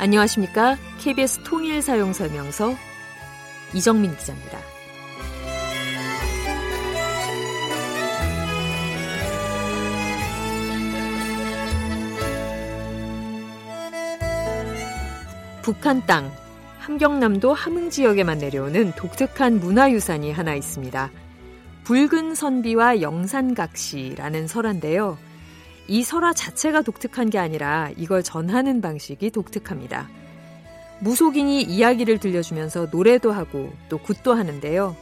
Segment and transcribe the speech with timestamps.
[0.00, 0.78] 안녕하십니까?
[0.98, 2.74] KBS 통일 사용 설명서
[3.74, 4.58] 이정민 기자입니다.
[15.60, 16.32] 북한 땅
[16.78, 21.10] 함경남도 함흥 지역에만 내려오는 독특한 문화유산이 하나 있습니다.
[21.84, 25.18] 붉은 선비와 영산각시라는 설화인데요.
[25.90, 30.08] 이 설화 자체가 독특한 게 아니라 이걸 전하는 방식이 독특합니다.
[31.00, 34.94] 무속인이 이야기를 들려주면서 노래도 하고 또 굿도 하는데요.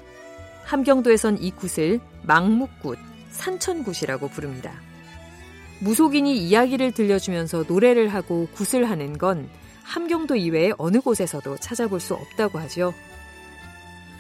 [0.65, 2.99] 함경도에선 이 굿을 망묵굿,
[3.33, 4.73] 산천굿이라고 부릅니다.
[5.81, 9.47] 무속인이 이야기를 들려주면서 노래를 하고 굿을 하는 건
[9.83, 12.95] 함경도 이외에 어느 곳에서도 찾아볼 수 없다고 하죠.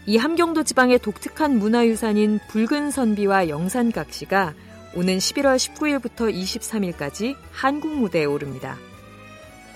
[0.04, 4.52] 이 함경도 지방의 독특한 문화유산인 붉은 선비와 영산각시가
[4.94, 8.76] 오는 11월 19일부터 23일까지 한국 무대에 오릅니다.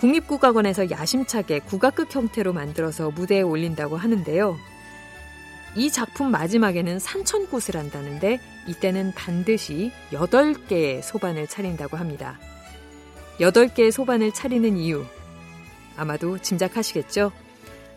[0.00, 4.56] 국립국악원에서 야심차게 국악극 형태로 만들어서 무대에 올린다고 하는데요.
[5.76, 12.38] 이 작품 마지막에는 산천꽃을 한다는데 이때는 반드시 8개의 소반을 차린다고 합니다.
[13.38, 15.04] 8개의 소반을 차리는 이유
[15.96, 17.32] 아마도 짐작하시겠죠?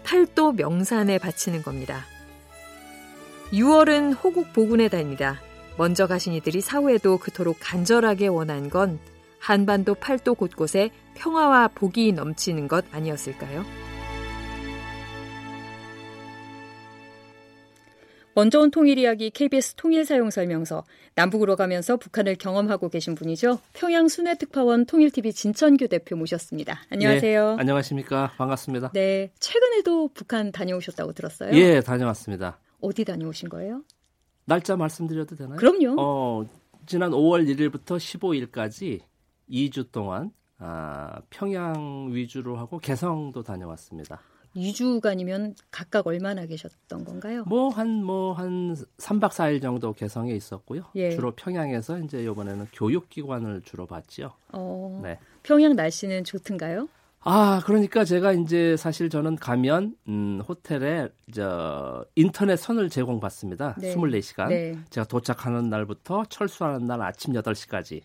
[0.04, 2.06] 팔도 명산에 바치는 겁니다.
[3.52, 5.42] 6월은 호국 보군의 달입니다.
[5.78, 9.00] 먼저 가신 이들이 사후에도 그토록 간절하게 원한 건
[9.40, 13.64] 한반도 팔도 곳곳에 평화와 복이 넘치는 것 아니었을까요?
[18.34, 20.84] 먼저 온 통일 이야기 KBS 통일 사용 설명서
[21.16, 23.60] 남북으로 가면서 북한을 경험하고 계신 분이죠.
[23.72, 26.82] 평양 순회 특파원 통일TV 진천규 대표 모셨습니다.
[26.90, 27.52] 안녕하세요.
[27.52, 28.34] 네, 안녕하십니까.
[28.38, 28.92] 반갑습니다.
[28.94, 29.32] 네.
[29.40, 31.52] 최근에도 북한 다녀오셨다고 들었어요?
[31.54, 32.60] 예, 다녀왔습니다.
[32.82, 33.84] 어디 다녀오신 거예요?
[34.46, 35.58] 날짜 말씀드려도 되나요?
[35.58, 35.96] 그럼요.
[36.00, 36.46] 어,
[36.86, 39.02] 지난 5월 1일부터 15일까지
[39.50, 44.20] 2주 동안 아, 평양 위주로 하고 개성도 다녀왔습니다.
[44.56, 47.44] 2주간이면 각각 얼마나 계셨던 건가요?
[47.46, 50.84] 뭐 한 뭐한 뭐 3박 4일 정도 개성에 있었고요.
[50.96, 51.12] 예.
[51.12, 54.32] 주로 평양에서 이제 이번에는 교육 기관을 주로 봤죠.
[54.54, 55.20] 어, 네.
[55.44, 56.88] 평양 날씨는 좋던가요?
[57.28, 63.78] 아, 그러니까 제가 이제 사실 저는 가면 음, 호텔에 저 인터넷 선을 제공받습니다.
[63.80, 63.96] 네.
[63.96, 64.50] 24시간.
[64.50, 64.78] 네.
[64.92, 68.02] 제가 도착하는 날부터 철수하는 날 아침 8시까지.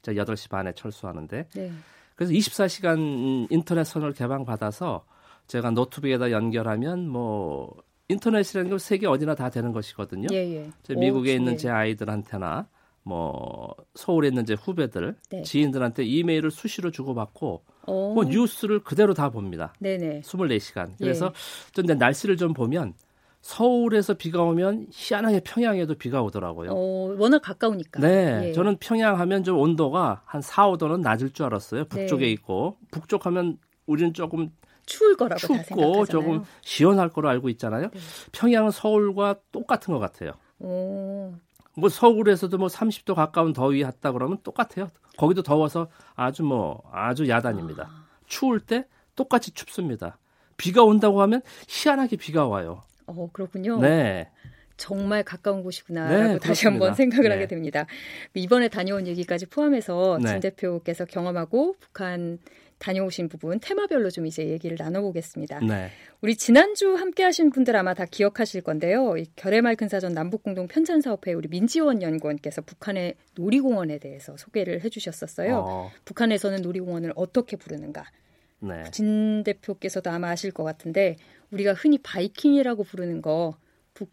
[0.00, 1.48] 제가 8시 반에 철수하는데.
[1.54, 1.72] 네.
[2.16, 5.04] 그래서 24시간 인터넷 선을 개방받아서
[5.48, 7.76] 제가 노트북에다 연결하면 뭐
[8.08, 10.28] 인터넷이라는 건 세계 어디나 다 되는 것이거든요.
[10.32, 10.94] 예, 예.
[10.94, 11.56] 미국에 오, 있는 네.
[11.58, 12.68] 제 아이들한테나
[13.02, 15.42] 뭐 서울에 있는 제 후배들, 네.
[15.42, 18.14] 지인들한테 이메일을 수시로 주고받고 오.
[18.14, 19.72] 뭐 뉴스를 그대로 다 봅니다.
[19.78, 20.22] 네네.
[20.22, 20.92] 24시간.
[20.98, 21.72] 그래서 예.
[21.72, 22.94] 좀 날씨를 좀 보면
[23.40, 26.70] 서울에서 비가 오면 희한하게 평양에도 비가 오더라고요.
[26.72, 28.00] 어, 워낙 가까우니까.
[28.00, 28.48] 네.
[28.48, 28.52] 예.
[28.52, 31.86] 저는 평양 하면 좀 온도가 한 4, 5도는 낮을 줄 알았어요.
[31.86, 32.30] 북쪽에 네.
[32.32, 32.76] 있고.
[32.90, 34.50] 북쪽 하면 우리는 조금
[34.86, 37.90] 추울 거라고 춥고 조금 시원할 거로 알고 있잖아요.
[37.90, 38.00] 네.
[38.30, 40.32] 평양은 서울과 똑같은 것 같아요.
[40.60, 41.34] 오.
[41.76, 44.88] 뭐 서울에서도 뭐 30도 가까운 더위 했다 그러면 똑같아요.
[45.16, 47.84] 거기도 더워서 아주 뭐 아주 야단입니다.
[47.84, 48.06] 아.
[48.26, 50.18] 추울 때 똑같이 춥습니다.
[50.56, 52.82] 비가 온다고 하면 희한하게 비가 와요.
[53.06, 53.80] 어, 그렇군요.
[53.80, 54.30] 네.
[54.76, 57.34] 정말 가까운 곳이구나라고 네, 다시 한번 생각을 네.
[57.34, 57.86] 하게 됩니다.
[58.34, 60.28] 이번에 다녀온 얘기까지 포함해서 네.
[60.28, 62.38] 진 대표께서 경험하고 북한
[62.82, 65.60] 다녀오신 부분 테마별로 좀 이제 얘기를 나눠보겠습니다.
[65.60, 65.90] 네.
[66.20, 69.16] 우리 지난주 함께하신 분들 아마 다 기억하실 건데요.
[69.16, 75.64] 이 결의말 근사전 남북공동 편찬 사업회 우리 민지원 연구원께서 북한의 놀이공원에 대해서 소개를 해주셨었어요.
[75.64, 75.90] 어.
[76.04, 78.04] 북한에서는 놀이공원을 어떻게 부르는가?
[78.58, 78.82] 네.
[78.90, 81.16] 진 대표께서도 아마 아실 것 같은데
[81.52, 83.56] 우리가 흔히 바이킹이라고 부르는 거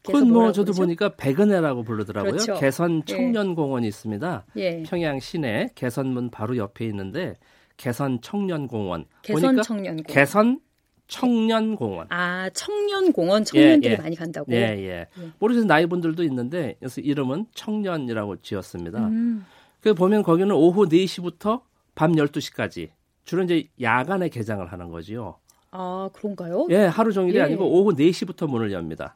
[0.03, 0.81] 그건 뭐 저도 그러죠?
[0.81, 2.31] 보니까 백은혜라고 부르더라고요.
[2.34, 2.59] 그렇죠.
[2.59, 3.13] 개선 예.
[3.13, 4.46] 청년공원이 있습니다.
[4.57, 4.84] 예.
[4.84, 7.36] 평양 시내 개선문 바로 옆에 있는데
[7.79, 9.06] 개선 청년공원.
[9.22, 10.03] 개선 청년공원.
[10.03, 10.59] 개선
[11.07, 12.07] 청년공원.
[12.09, 14.01] 아, 청년공원 청년들이 예, 예.
[14.01, 14.51] 많이 간다고.
[14.51, 14.86] 예, 예.
[14.86, 15.07] 예.
[15.39, 15.65] 모르겠어요.
[15.65, 19.07] 나이 분들도 있는데 그래서 이름은 청년이라고 지었습니다.
[19.07, 19.45] 음.
[19.80, 21.62] 그 보면 거기는 오후 4시부터
[21.95, 22.89] 밤 12시까지
[23.24, 25.38] 주로 이제 야간에 개장을 하는 거지요.
[25.71, 26.68] 아, 그런가요?
[26.71, 27.44] 예, 하루 종일이 예.
[27.44, 29.15] 아니고 오후 4시부터 문을 엽니다.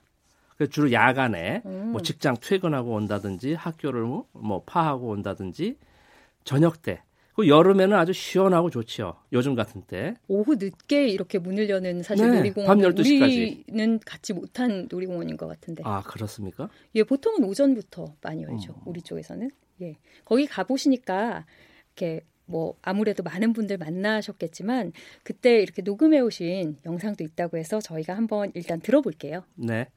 [0.58, 1.90] 그 주로 야간에 음.
[1.92, 5.76] 뭐 직장 퇴근하고 온다든지 학교를 뭐, 뭐 파하고 온다든지
[6.46, 7.02] 저녁 때
[7.36, 9.16] 그 여름에는 아주 시원하고 좋지요.
[9.32, 10.14] 요즘 같은 때.
[10.28, 13.64] 오후 늦게 이렇게 문을 여는 사실 네, 놀이공원 밤 12시까지.
[13.70, 15.82] 우리는 갖지 못한 놀이공원인 것 같은데.
[15.86, 16.70] 아, 그렇습니까?
[16.96, 18.74] 예, 보통은 오전부터 많이 열죠.
[18.74, 18.82] 음.
[18.86, 19.50] 우리 쪽에서는.
[19.82, 19.98] 예.
[20.26, 21.46] 거기 가 보시니까
[21.88, 24.92] 이렇게 뭐 아무래도 많은 분들 만나셨겠지만
[25.24, 29.44] 그때 이렇게 녹음해 오신 영상도 있다고 해서 저희가 한번 일단 들어볼게요.
[29.56, 29.88] 네.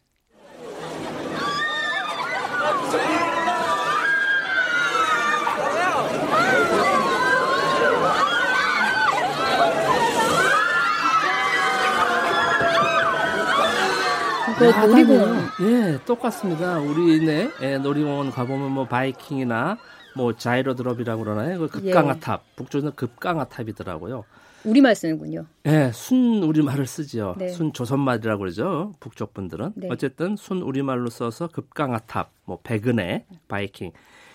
[14.58, 15.38] 그 놀이공원.
[15.62, 16.78] 예, 똑같습니다.
[16.78, 19.76] 우리네 예, 놀이공원 가보면 뭐 바이킹이나
[20.16, 21.58] 뭐 자이로 드롭이라고 그러나요?
[21.58, 22.56] 그 급강화탑, 예.
[22.56, 24.24] 북쪽에는 급강화탑이더라고요.
[24.64, 25.44] 우리말 쓰는군요.
[25.62, 27.36] 네, 순 우리말을 쓰죠.
[27.38, 27.48] 네.
[27.48, 28.94] 순 조선말이라고 그러죠.
[28.98, 29.72] 북쪽 분들은.
[29.76, 29.88] 네.
[29.90, 33.92] 어쨌든 순 우리말로 써서 급강화탑, 뭐 백은혜, 바이킹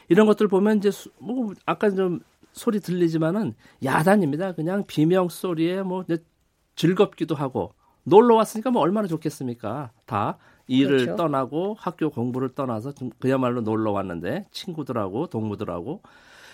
[0.07, 2.19] 이런 것들 보면 이제 뭐 아까 좀
[2.53, 4.53] 소리 들리지만은 야단입니다.
[4.53, 6.05] 그냥 비명 소리에 뭐
[6.75, 9.91] 즐겁기도 하고 놀러 왔으니까 뭐 얼마나 좋겠습니까?
[10.05, 10.37] 다
[10.67, 11.15] 일을 그렇죠.
[11.15, 16.01] 떠나고 학교 공부를 떠나서 그야말로 놀러 왔는데 친구들하고 동무들하고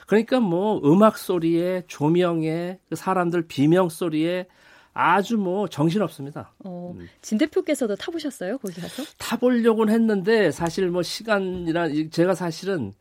[0.08, 4.48] 그러니까 뭐 음악 소리에 조명에 그 사람들 비명 소리에
[4.94, 6.54] 아주 뭐 정신 없습니다.
[6.66, 7.08] 어, 음.
[7.22, 9.04] 진 대표께서도 타보셨어요 거기 가서?
[9.20, 12.94] 타보려고는 했는데 사실 뭐 시간이나 제가 사실은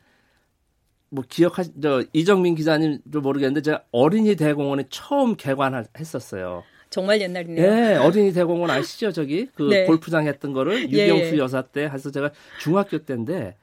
[1.09, 6.65] 뭐 기억하 저 이정민 기자님도 모르겠는데 제가 어린이 대공원에 처음 개관했었어요.
[6.91, 7.71] 정말 옛날이네요.
[7.75, 9.12] 네, 어린이 대공원 아시죠?
[9.12, 9.85] 저기 그 네.
[9.85, 11.38] 골프장 했던 거를 예, 유경수 예.
[11.38, 12.31] 여사 때 해서 제가
[12.61, 13.56] 중학교 때인데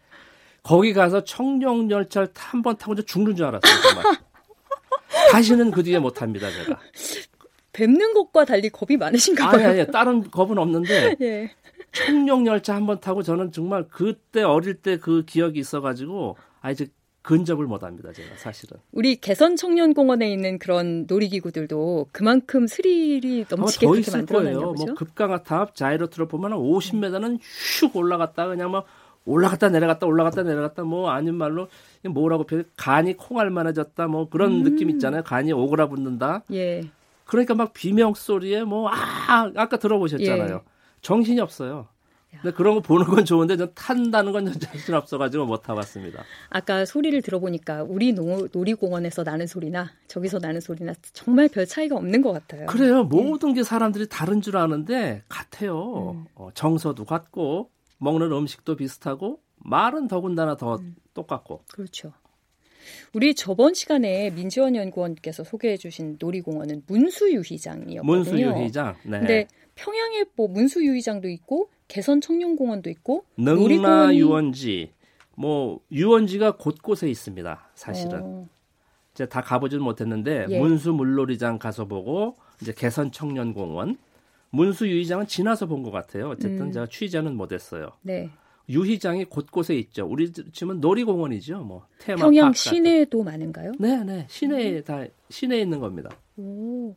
[0.61, 3.81] 거기 가서 청룡 열차를 한 번 타고 죽는 줄 알았어요.
[3.81, 4.03] 정말.
[5.31, 6.79] 다시는 그 뒤에 못 합니다, 제가.
[7.71, 9.69] 뵙는 것과 달리 겁이 많으신가 봐요.
[9.69, 11.15] 아니, 아니, 다른 겁은 없는데.
[11.21, 11.51] 예.
[11.91, 16.87] 청룡 열차 한 번 타고 저는 정말 그때 어릴 때 그 기억이 있어가지고, 아, 이제
[17.23, 18.77] 근접을 못 합니다, 제가 사실은.
[18.91, 24.85] 우리 개선 청년공원에 있는 그런 놀이기구들도 그만큼 스릴이 넘치게 그렇게 만들어놨나 보죠?
[24.85, 28.83] 뭐 급강화탑, 자이로트로 보면 50m는 슉 올라갔다 그냥 뭐
[29.25, 31.69] 올라갔다 내려갔다 올라갔다 내려갔다 뭐 아닌 말로
[32.03, 34.63] 뭐라고 표현 간이 콩알만해졌다 뭐 그런 음.
[34.63, 35.23] 느낌 있잖아요.
[35.23, 36.43] 간이 오그라붙는다.
[36.51, 36.83] 예.
[37.23, 40.55] 그러니까 막 비명 소리에 뭐 아 아까 들어보셨잖아요.
[40.55, 40.69] 예.
[41.01, 41.87] 정신이 없어요.
[42.41, 46.23] 근데 그런 거 보는 건 좋은데 전 탄다는 건 자신 없어가지고 못 타봤습니다.
[46.49, 52.21] 아까 소리를 들어보니까 우리 노, 놀이공원에서 나는 소리나 저기서 나는 소리나 정말 별 차이가 없는
[52.21, 52.65] 것 같아요.
[52.67, 53.03] 그래요.
[53.03, 53.53] 모든 예.
[53.55, 56.11] 게 사람들이 다른 줄 아는데 같아요.
[56.11, 56.25] 음.
[56.35, 57.69] 어, 정서도 같고
[57.99, 60.95] 먹는 음식도 비슷하고 말은 더군다나 더 음.
[61.13, 61.63] 똑같고.
[61.71, 62.11] 그렇죠.
[63.13, 68.03] 우리 저번 시간에 민지원 연구원께서 소개해 주신 놀이공원은 문수유희장이었거든요.
[68.03, 68.95] 문수유희장.
[69.03, 69.19] 네.
[69.19, 74.93] 근데 평양에 뭐 문수유희장도 있고 개선 청년공원도 있고 능나 유원지
[75.35, 77.69] 뭐 유원지가 곳곳에 있습니다.
[77.75, 78.19] 사실은.
[78.23, 78.49] 어.
[79.13, 80.59] 이제 다 가보지는 못했는데 예.
[80.59, 83.97] 문수 물놀이장 가서 보고 이제 개선 청년공원
[84.49, 86.29] 문수 유희장은 지나서 본 것 같아요.
[86.29, 86.71] 어쨌든 음.
[86.71, 87.91] 제가 취재는 못했어요.
[88.01, 88.31] 네.
[88.69, 90.07] 유희장이 곳곳에 있죠.
[90.07, 91.59] 우리 지금 놀이공원이죠.
[91.59, 93.73] 뭐 테마 평양 시내도 많은가요?
[93.77, 94.25] 네, 네.
[94.29, 94.83] 시내에 음.
[94.83, 96.09] 다 시내에 있는 겁니다.
[96.37, 96.95] 오.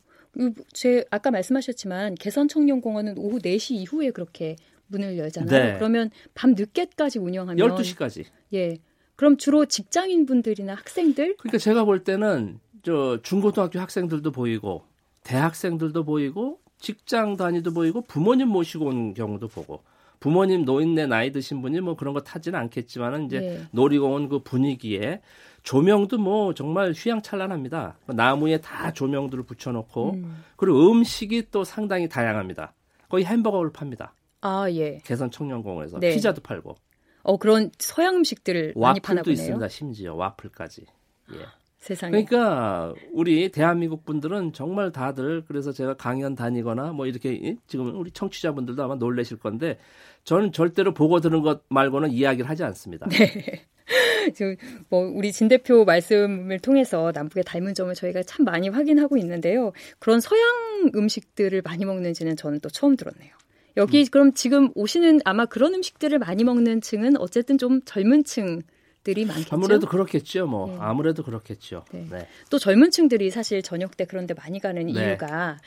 [0.72, 4.56] 제 아까 말씀하셨지만 개선 청년공원은 오후 4시 이후에 그렇게
[4.88, 5.50] 문을 열잖아요.
[5.50, 5.74] 네.
[5.78, 8.24] 그러면 밤 늦게까지 운영하면 12시까지.
[8.54, 8.78] 예.
[9.16, 11.36] 그럼 주로 직장인 분들이나 학생들?
[11.38, 14.84] 그러니까 제가 볼 때는 저 중고등학교 학생들도 보이고
[15.24, 19.82] 대학생들도 보이고 직장 다니도 보이고 부모님 모시고 온 경우도 보고
[20.20, 23.62] 부모님 노인네 나이 드신 분이 뭐 그런 거 타지는 않겠지만은 이제 네.
[23.72, 25.20] 놀이공원 그 분위기에
[25.62, 27.98] 조명도 뭐 정말 휘황찬란합니다.
[28.06, 30.44] 나무에 다 조명들을 붙여놓고 음.
[30.56, 32.72] 그리고 음식이 또 상당히 다양합니다.
[33.08, 34.14] 거의 햄버거를 팝니다.
[34.40, 34.98] 아 예.
[35.04, 36.14] 개선 청년공원에서 네.
[36.14, 36.76] 피자도 팔고.
[37.22, 39.32] 어 그런 서양 음식들을 많이 파나 보네요.
[39.32, 39.68] 있습니다.
[39.68, 40.86] 심지어 와플까지.
[41.34, 41.38] 예.
[41.78, 42.10] 세상에.
[42.10, 48.82] 그러니까 우리 대한민국 분들은 정말 다들 그래서 제가 강연 다니거나 뭐 이렇게 지금 우리 청취자분들도
[48.82, 49.78] 아마 놀라실 건데
[50.24, 53.06] 저는 절대로 보고 들은 것 말고는 이야기를 하지 않습니다.
[53.08, 53.64] 네.
[54.88, 59.72] 뭐 우리 진 대표 말씀을 통해서 남북의 닮은 점을 저희가 참 많이 확인하고 있는데요.
[60.00, 63.32] 그런 서양 음식들을 많이 먹는지는 저는 또 처음 들었네요.
[63.76, 64.06] 여기 음.
[64.10, 68.62] 그럼 지금 오시는 아마 그런 음식들을 많이 먹는 층은 어쨌든 좀 젊은 층
[69.02, 69.54] 들이 많겠죠.
[69.54, 70.46] 아무래도 그렇겠죠.
[70.46, 70.76] 뭐 네.
[70.80, 71.84] 아무래도 그렇겠죠.
[71.92, 72.06] 네.
[72.10, 72.28] 네.
[72.50, 74.92] 또 젊은 층들이 사실 저녁 때 그런데 많이 가는 네.
[75.10, 75.58] 이유가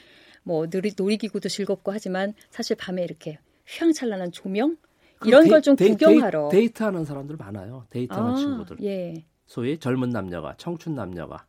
[0.43, 4.77] 뭐 놀이, 놀이기구도 즐겁고 하지만 사실 밤에 이렇게 휘황찬란한 조명
[5.25, 7.85] 이런 걸 좀 구경하러 데이트하는 사람들 많아요.
[7.89, 8.77] 데이트하는 아, 친구들.
[8.83, 9.23] 예.
[9.45, 11.45] 소위 젊은 남녀가 청춘 남녀가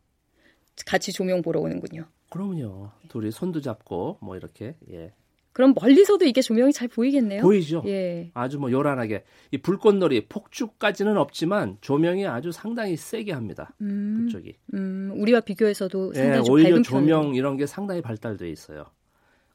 [0.85, 2.05] 같이 조명 보러 오는군요.
[2.29, 2.89] 그럼요.
[3.09, 5.13] 둘이 손도 잡고 뭐 이렇게 예.
[5.53, 7.41] 그럼 멀리서도 이게 조명이 잘 보이겠네요.
[7.41, 7.83] 보이죠.
[7.85, 8.31] 예.
[8.33, 13.73] 아주 뭐 요란하게 이 불꽃놀이 폭죽까지는 없지만 조명이 아주 상당히 세게 합니다.
[13.81, 14.55] 음, 그쪽이.
[14.73, 17.35] 음, 우리와 비교해서도 예, 상당히 예, 오히려 밝은 조명 편으로.
[17.35, 18.85] 이런 게 상당히 발달돼 있어요.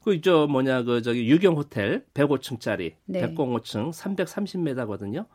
[0.03, 3.21] 그저 뭐냐 그 저기 유경 호텔 105층짜리 네.
[3.35, 5.25] 105층 330m거든요.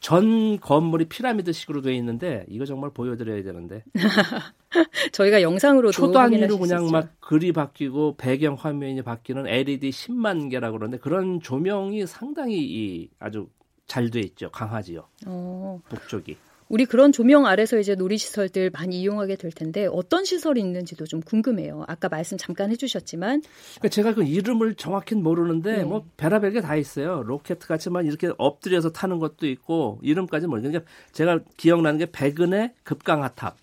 [0.00, 3.84] 전 건물이 피라미드식으로 되어 있는데 이거 정말 보여드려야 되는데.
[5.12, 11.40] 저희가 영상으로 초단위로 그냥 막 글이 바뀌고 배경 화면이 바뀌는 LED 10만 개라고 그러는데 그런
[11.40, 13.48] 조명이 상당히 이 아주
[13.86, 14.50] 잘 돼 있죠.
[14.50, 15.06] 강하지요.
[15.26, 15.80] 어.
[15.88, 16.36] 북쪽이
[16.68, 21.84] 우리 그런 조명 아래서 이제 놀이시설들 많이 이용하게 될 텐데 어떤 시설이 있는지도 좀 궁금해요.
[21.88, 23.42] 아까 말씀 잠깐 해주셨지만
[23.76, 25.84] 그러니까 제가 그 이름을 정확히는 모르는데 네.
[25.84, 27.22] 뭐 베라벨 게 다 있어요.
[27.22, 33.56] 로켓 같지만 이렇게 엎드려서 타는 것도 있고 이름까지 모르겠는데 제가 기억나는 게 백은의 급강하탑,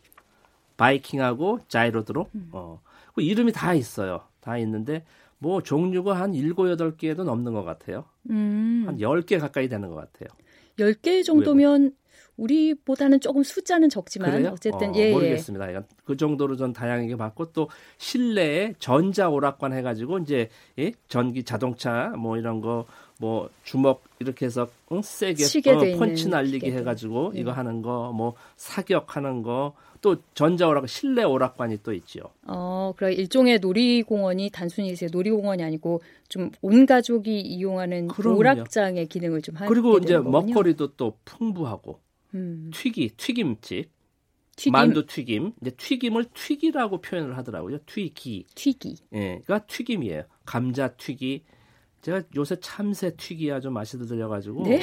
[0.78, 2.50] 바이킹하고 자이로드로 음.
[2.54, 2.82] 어,
[3.14, 4.22] 그 이름이 다 있어요.
[4.40, 5.04] 다 있는데
[5.38, 8.06] 뭐 종류가 한 7, 8개도 넘는 것 같아요.
[8.30, 8.84] 음.
[8.88, 10.30] 한 10개 가까이 되는 것 같아요.
[10.80, 11.92] 10개 정도면
[12.38, 14.50] 우리보다는 조금 숫자는 적지만 그래요?
[14.54, 15.12] 어쨌든 어, 예, 예.
[15.14, 15.74] 모르겠습니다.
[15.74, 15.80] 예.
[16.04, 20.50] 그 정도로 전 다양하게 봤고 또 실내에 전자 오락관 해가지고 이제
[20.80, 20.92] 예?
[21.08, 22.86] 전기 자동차 뭐 이런 거
[23.18, 25.02] 뭐 주먹 이렇게 해서 응?
[25.02, 27.40] 세게 어, 펀치 날리기 해가지고 예.
[27.40, 32.26] 이거 하는 거 뭐 사격하는 거 또 전자 오락 실내 오락관이 또 있지요.
[32.46, 38.38] 어, 그럼 일종의 놀이공원이 단순히 이제 놀이공원이 아니고 좀 온 가족이 이용하는 그럼요.
[38.38, 40.30] 오락장의 기능을 좀 하게 그리고 이제 거군요.
[40.42, 42.00] 먹거리도 또 풍부하고
[42.36, 42.72] 음.
[42.74, 43.90] 튀기, 튀김집.
[44.56, 44.72] 튀김.
[44.72, 45.54] 만두 튀김.
[45.62, 47.80] 이제 튀김을 튀기라고 표현을 하더라고요.
[47.86, 48.46] 튀기.
[48.56, 48.98] 튀기.
[49.14, 49.42] 예.
[49.46, 50.24] 그러니까 튀김이에요.
[50.46, 51.44] 감자 튀기.
[52.02, 54.80] 제가 요새 참새 튀기 아주 맛이 들려가지고 네?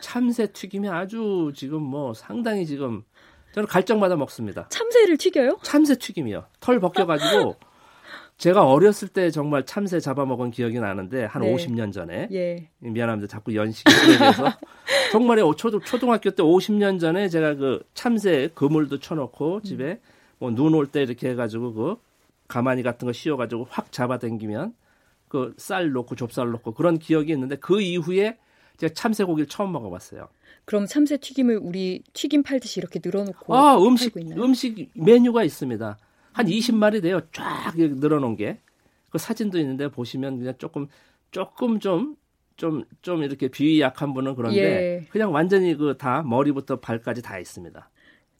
[0.00, 3.04] 참새 튀김이 아주 지금 뭐 상당히 지금
[3.52, 4.68] 저는 갈정마다 먹습니다.
[4.70, 5.58] 참새를 튀겨요?
[5.62, 6.46] 참새 튀김이요.
[6.60, 7.56] 털 벗겨가지고
[8.42, 11.54] 제가 어렸을 때 정말 참새 잡아먹은 기억이 나는데 한 네.
[11.54, 12.68] 50년 전에 예.
[12.80, 13.28] 미안합니다.
[13.28, 13.84] 자꾸 연식이
[14.18, 14.46] 그래서
[15.12, 20.00] 정말 초등 초등학교 때 50년 전에 제가 그 참새 그물도 쳐놓고 집에
[20.40, 21.96] 뭐 눈 올 때 이렇게 해가지고 그
[22.48, 24.74] 가마니 같은 거 씌워가지고 확 잡아당기면
[25.28, 28.38] 그 쌀 넣고 좁쌀 넣고 그런 기억이 있는데 그 이후에
[28.76, 30.26] 제가 참새 고기를 처음 먹어봤어요.
[30.64, 35.96] 그럼 참새 튀김을 우리 튀김 팔듯이 이렇게 늘어놓고 아 음식 음식 메뉴가 있습니다.
[36.32, 37.20] 한 20마리 돼요.
[37.32, 38.58] 쫙 늘어놓은 게.
[39.10, 40.88] 그 사진도 있는데 보시면 그냥 조금
[41.30, 42.16] 조금 좀
[42.56, 45.06] 좀, 좀 이렇게 비위 약한 분은 그런데 예.
[45.10, 47.90] 그냥 완전히 그 다 머리부터 발까지 다 있습니다.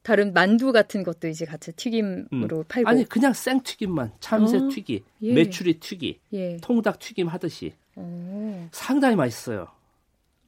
[0.03, 2.65] 다른 만두 같은 것도 이제 같이 튀김으로 음.
[2.69, 5.33] 팔고 아니 그냥 생 튀김만 참새 어, 튀기, 예.
[5.33, 6.57] 메추리 튀기, 예.
[6.61, 8.03] 통닭 튀김 하듯이 오.
[8.03, 8.69] 어.
[8.73, 9.69] 상당히 맛있어요.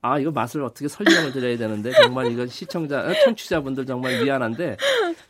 [0.05, 4.77] 아 이거 맛을 어떻게 설명을 드려야 되는데 정말 이건 시청자, 어, 청취자분들 정말 미안한데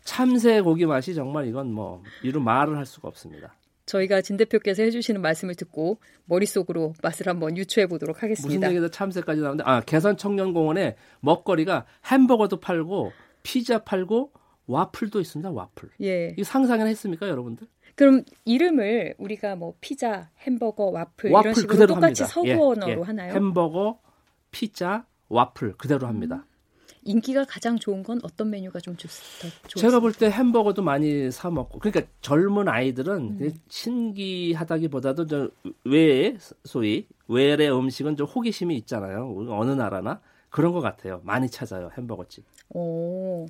[0.02, 3.54] 참새 고기 맛이 정말 이건 뭐 이루 말을 할 수가 없습니다.
[3.86, 8.58] 저희가 진 대표께서 해주시는 말씀을 듣고 머릿속으로 맛을 한번 유추해 보도록 하겠습니다.
[8.58, 13.12] 무슨 얘기도 참새까지 나오는데 아 개선 청년공원에 먹거리가 햄버거도 팔고
[13.44, 14.32] 피자 팔고
[14.66, 15.52] 와플도 있습니다.
[15.52, 15.90] 와플.
[16.02, 16.34] 예.
[16.36, 17.68] 이 상상은 했습니까, 여러분들?
[17.94, 22.26] 그럼 이름을 우리가 뭐 피자, 햄버거, 와플, 와플 이런 식으로 똑같이 합니다.
[22.26, 23.04] 서구 예, 언어로 예.
[23.04, 23.34] 하나요?
[23.34, 24.00] 햄버거,
[24.64, 26.36] 피자, 와플 그대로 합니다.
[26.36, 26.54] 음.
[27.06, 29.08] 인기가 가장 좋은 건 어떤 메뉴가 좀 좋,
[29.42, 29.48] 더
[29.80, 33.52] 제가 볼 때 햄버거도 많이 사 먹고 그러니까 젊은 아이들은 음.
[33.68, 35.50] 신기하다기보다도 저
[35.84, 39.34] 외에 소위 외래 음식은 좀 호기심이 있잖아요.
[39.50, 41.20] 어느 나라나 그런 것 같아요.
[41.24, 42.44] 많이 찾아요 햄버거집.
[42.70, 43.46] 오.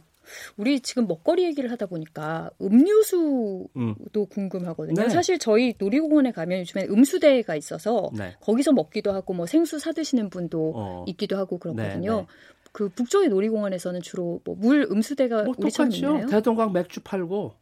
[0.56, 3.94] 우리 지금 먹거리 얘기를 하다 보니까 음료수도 음.
[4.28, 5.02] 궁금하거든요.
[5.02, 5.08] 네.
[5.08, 8.34] 사실 저희 놀이공원에 가면 요즘에 음수대가 있어서 네.
[8.40, 11.04] 거기서 먹기도 하고 뭐 생수 사 드시는 분도 어.
[11.08, 12.16] 있기도 하고 그렇거든요.
[12.16, 12.26] 네, 네.
[12.72, 16.26] 그 북쪽의 놀이공원에서는 주로 뭐 물 음수대가 뭐 우리처럼 있나요?
[16.26, 17.54] 대동강 맥주 팔고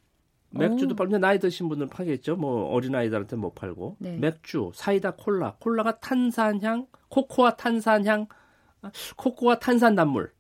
[0.51, 0.97] 맥주도 어.
[0.97, 2.37] 팔고 나이 드신 분들 팔겠죠.
[2.37, 4.17] 뭐 어린 아이들한테 못 팔고 네.
[4.17, 8.27] 맥주, 사이다, 콜라, 콜라가 탄산향, 코코아 탄산향,
[8.83, 10.33] 아, 코코아 탄산 단물.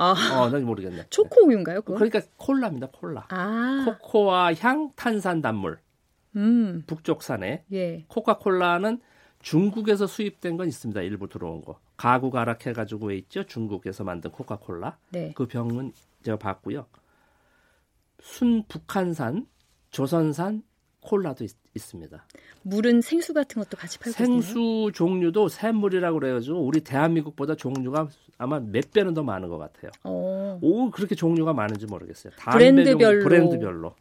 [0.00, 1.06] 아, 어, 난 모르겠네.
[1.10, 1.82] 초코우유인가요?
[1.82, 1.96] 그건?
[1.96, 2.88] 그러니까 콜라입니다.
[2.88, 3.26] 콜라.
[3.28, 3.84] 아.
[3.84, 5.78] 코코아 향 탄산 단물.
[6.36, 6.82] 음.
[6.86, 7.64] 북쪽산에.
[7.72, 8.04] 예.
[8.08, 9.00] 코카콜라는
[9.40, 11.02] 중국에서 수입된 건 있습니다.
[11.02, 11.78] 일부 들어온 거.
[11.98, 13.44] 가구 가락해가지고 왜 있죠?
[13.44, 14.96] 중국에서 만든 코카콜라.
[15.10, 15.32] 네.
[15.36, 15.92] 그 병은
[16.22, 16.86] 제가 봤고요.
[18.22, 19.46] 순 북한산,
[19.90, 20.62] 조선산
[21.00, 22.26] 콜라도 있, 습니다
[22.62, 24.92] 물은 생수 같은 것도 같이 팔고 생수 있나요?
[24.92, 29.90] 종류도 샘물이라고 그래가지고 우리 대한민국보다 종류가 아마 몇 배는 더 많은 것 같아요.
[30.04, 30.58] 오, 어.
[30.60, 32.32] 오 그렇게 종류가 많은지 모르겠어요.
[32.52, 33.24] 브랜드별로.
[33.24, 33.94] 브랜드별로.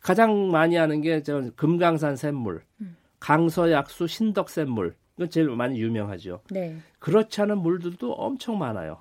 [0.00, 2.96] 가장 많이 하는 게 저 금강산 샘물, 음.
[3.20, 6.40] 강서약수 신덕 샘물 이건 제일 많이 유명하죠.
[6.50, 6.76] 네.
[6.98, 8.98] 그렇지 않은 물들도 엄청 많아요.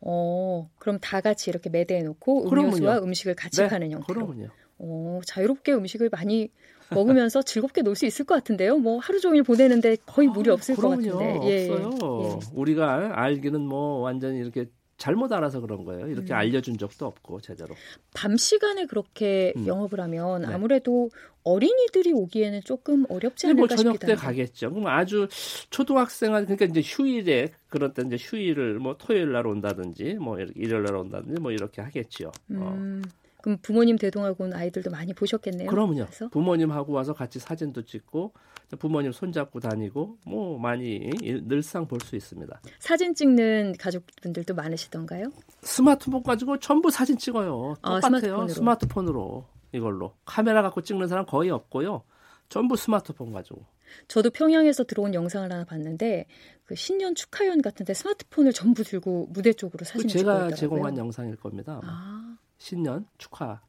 [0.00, 3.06] 어, 그럼 다 같이 이렇게 매대해 놓고 음료수와 그럼요.
[3.06, 4.26] 음식을 같이 네, 파는 형태로.
[4.26, 4.48] 그럼요.
[4.78, 6.50] 어, 자유롭게 음식을 많이
[6.90, 8.78] 먹으면서 즐겁게 놀 수 있을 것 같은데요.
[8.78, 11.40] 뭐 하루 종일 보내는데 거의 무리 아, 없을 아, 것 같은데.
[11.44, 12.20] 예, 없어요.
[12.22, 12.38] 예.
[12.54, 14.66] 우리가 알기는 뭐 완전히 이렇게
[14.98, 16.06] 잘못 알아서 그런 거예요.
[16.08, 16.36] 이렇게 음.
[16.36, 17.74] 알려준 적도 없고 제대로.
[18.14, 19.66] 밤 시간에 그렇게 음.
[19.66, 20.48] 영업을 하면 네.
[20.48, 21.10] 아무래도
[21.42, 24.70] 어린이들이 오기에는 조금 어렵지 않을까 뭐 저녁 때 가겠죠.
[24.70, 25.28] 그럼 아주
[25.70, 30.94] 초등학생한 그러니까 이제 휴일에 그런 때 이제 휴일을 뭐 토요일 날 온다든지 뭐 일요일 날
[30.96, 32.28] 온다든지 뭐 이렇게 하겠죠.
[32.28, 32.32] 어.
[32.50, 33.02] 음.
[33.46, 33.56] 어.
[33.56, 35.70] 그럼 부모님 대동하고 온 아이들도 많이 보셨겠네요.
[35.70, 36.04] 그럼요.
[36.06, 36.28] 그래서?
[36.28, 38.32] 부모님하고 와서 같이 사진도 찍고
[38.80, 41.10] 부모님 손잡고 다니고 뭐 많이
[41.44, 42.60] 늘상 볼 수 있습니다.
[42.80, 45.30] 사진 찍는 가족분들도 많으시던가요?
[45.62, 47.74] 스마트폰 가지고 전부 사진 찍어요.
[47.82, 48.16] 아, 똑같아요.
[48.16, 48.48] 아, 스마트폰으로.
[48.48, 52.02] 스마트폰으로 이걸로 카메라 갖고 찍는 사람 거의 없고요.
[52.48, 53.64] 전부 스마트폰 가지고.
[54.08, 56.26] 저도 평양에서 들어온 영상을 하나 봤는데
[56.64, 60.48] 그 신년 축하연 같은데 스마트폰을 전부 들고 무대 쪽으로 사진 찍고 있더라고요.
[60.48, 61.80] 제가 제공한 영상일 겁니다.
[61.84, 62.36] 아.
[62.58, 63.60] 신년 축하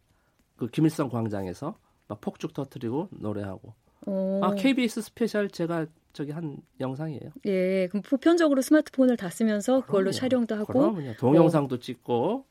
[0.56, 1.77] 그 김일성 광장에서
[2.08, 3.74] 막 폭죽 터트리고 노래하고.
[4.06, 4.41] 오.
[4.44, 7.32] 아 KBS 스페셜 제가 저기 한 영상이에요.
[7.46, 10.12] 예, 그럼 보편적으로 스마트폰을 다 쓰면서 그걸로 그럼요.
[10.12, 11.15] 촬영도 하고 그럼요.
[11.17, 11.79] 동영상도 어.
[11.79, 12.46] 찍고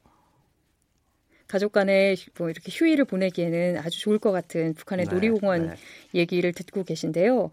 [1.48, 5.74] 가족 간에 뭐 이렇게 휴일을 보내기에는 아주 좋을 것 같은 북한의 네, 놀이공원 네.
[6.14, 7.50] 얘기를 듣고 계신데요.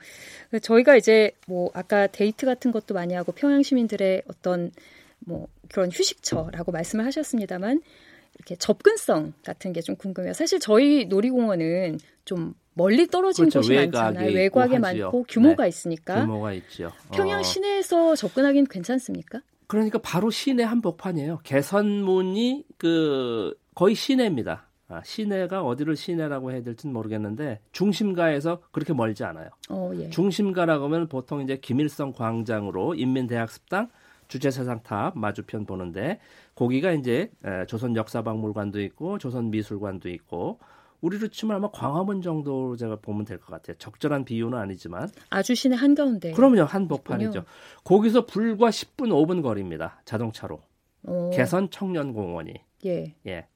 [0.62, 4.72] 저희가 이제 뭐 아까 데이트 같은 것도 많이 하고 평양 시민들의 어떤
[5.20, 7.82] 뭐 그런 휴식처라고 말씀을 하셨습니다만
[8.36, 10.34] 이렇게 접근성 같은 게 좀 궁금해요.
[10.34, 13.60] 사실 저희 놀이공원은 좀 멀리 떨어진 그렇죠.
[13.60, 14.34] 곳이 많잖아요.
[14.34, 15.70] 외곽에 많고 규모가 네.
[15.70, 16.22] 있으니까.
[16.22, 16.92] 규모가 있죠.
[17.14, 17.44] 평양 어.
[17.44, 19.42] 시내에서 접근하기는 괜찮습니까?
[19.68, 21.40] 그러니까 바로 시내 한복판이에요.
[21.44, 24.68] 개선문이 그 거의 시내입니다.
[24.90, 29.50] 아, 시내가 어디를 시내라고 해야 될지는 모르겠는데 중심가에서 그렇게 멀지 않아요.
[29.70, 30.10] 어, 예.
[30.10, 33.90] 중심가라고 하면 보통 이제 김일성 광장으로 인민대학습당
[34.38, 36.20] 주제사상탑 마주편 보는데
[36.56, 40.60] 거기가 이제 에, 조선 역사박물관도 있고 조선 미술관도 있고
[41.02, 43.76] 우리로 치면 아마 광화문 정도 제가 보면 될 것 같아요.
[43.78, 46.32] 적절한 비유는 아니지만 아주 시내 한가운데.
[46.32, 47.44] 그럼요, 한복판이죠.
[47.84, 50.02] 거기서 불과 10분 5분 거리입니다.
[50.06, 50.62] 자동차로.
[51.06, 51.30] 오.
[51.32, 52.54] 개선 청년공원이.
[52.86, 53.14] 예.
[53.28, 53.48] 예.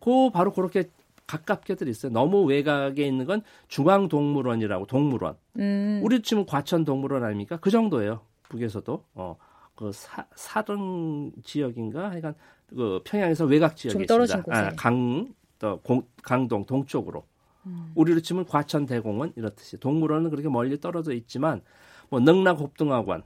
[0.00, 0.84] 그 바로 그렇게
[1.26, 2.12] 가깝게들 있어요.
[2.12, 5.36] 너무 외곽에 있는 건 중앙동물원이라고 동물원.
[5.58, 6.00] 음.
[6.04, 7.58] 우리 치면 과천 동물원 아닙니까?
[7.60, 8.20] 그 정도예요.
[8.44, 9.36] 북에서도 어.
[9.82, 12.34] 그 사, 사릉 지역인가 하여간
[12.68, 14.42] 그 평양에서 외곽 지역에 있습니다.
[14.42, 14.56] 곳에.
[14.60, 17.24] 아, 강, 또 공, 강동 동쪽으로.
[17.66, 17.92] 음.
[17.96, 21.62] 우리로 치면 과천 대공원 이렇듯이 동물원은 그렇게 멀리 떨어져 있지만
[22.10, 23.22] 뭐 능락곡등학원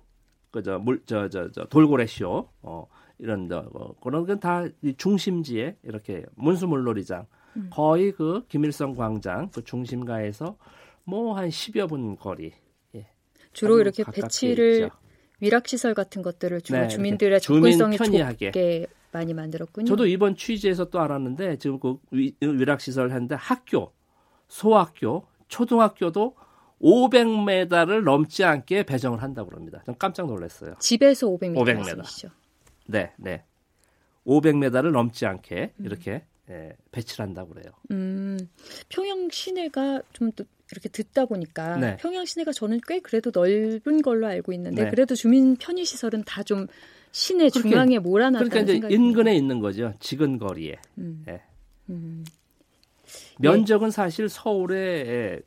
[0.51, 2.87] 그저 물 저 저 저 돌고래쇼 어
[3.19, 4.65] 이런 거 어, 그런 건다
[4.97, 7.27] 중심지에 이렇게 문수물놀이장
[7.57, 7.71] 음.
[7.73, 10.57] 거의 그 김일성 광장 그 중심가에서
[11.05, 12.53] 뭐 한 10여 분 거리.
[12.95, 13.07] 예.
[13.53, 14.91] 주로 이렇게 배치를 있죠.
[15.41, 18.47] 위락 시설 같은 것들을 주로 네, 주민들의 접근성이 편리하게.
[18.53, 19.87] 좋게 많이 만들었군요.
[19.87, 21.99] 저도 이번 취재에서 또 알았는데 지금 그
[22.41, 23.93] 위락 시설 했는데 학교,
[24.49, 26.35] 소학교, 초등학교도
[26.81, 29.83] 500m를 넘지 않게 배정을 한다고 합니다.
[29.87, 30.75] 전 깜짝 놀랐어요.
[30.79, 31.55] 집에서 500m.
[31.55, 32.31] 500m.
[32.87, 33.45] 네, 네.
[34.27, 35.87] 500m를 넘지 않게 음.
[35.87, 37.73] 이렇게 예, 배치를 한다고 그래요.
[37.91, 38.39] 음,
[38.89, 41.97] 평양 시내가 좀또 이렇게 듣다 보니까 네.
[41.99, 44.91] 평양 시내가 저는 꽤 그래도 넓은 걸로 알고 있는데 네.
[44.91, 46.67] 그래도 주민 편의 시설은 다 좀
[47.17, 49.95] 시내 중앙에 몰아놨다는 그러니까 이제 인근에 있는 거죠.
[50.01, 50.77] 지근 거리에.
[50.99, 51.25] 음.
[51.29, 51.41] 예.
[51.89, 52.27] 음.
[53.39, 55.41] 면적은 사실 서울의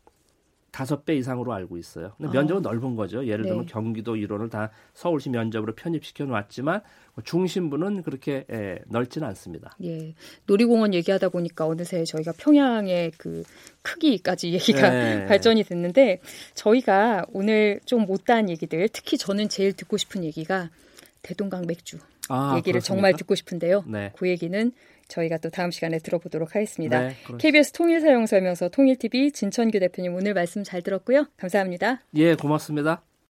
[0.71, 2.13] 다섯 배 이상으로 알고 있어요.
[2.17, 2.71] 근데 면적은 아.
[2.71, 3.25] 넓은 거죠.
[3.25, 3.71] 예를 들면 네.
[3.71, 6.81] 경기도 일원을 다 서울시 면적으로 편입시켜 놨지만
[7.15, 9.75] 뭐 중심부는 그렇게 예, 넓지는 않습니다.
[9.83, 10.13] 예.
[10.45, 13.43] 놀이공원 얘기하다 보니까 어느새 저희가 평양의 그
[13.81, 15.25] 크기까지 얘기가 네.
[15.25, 16.21] 발전이 됐는데
[16.53, 20.69] 저희가 오늘 좀 못다한 얘기들 특히 저는 제일 듣고 싶은 얘기가
[21.21, 21.97] 대동강 맥주
[22.29, 22.81] 아, 얘기를 그렇습니까?
[22.81, 23.83] 정말 듣고 싶은데요.
[23.87, 24.13] 네.
[24.15, 24.71] 그 얘기는
[25.09, 26.99] 저희가 또 다음 시간에 들어보도록 하겠습니다.
[27.01, 31.25] 네, KBS 통일 사용 설명서 통일TV 진천규 대표님 오늘 말씀 잘 들었고요.
[31.37, 32.01] 감사합니다.
[32.15, 33.03] 예, 고맙습니다.